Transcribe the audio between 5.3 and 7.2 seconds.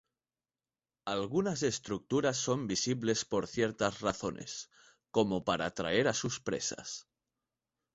para atraer a sus presas.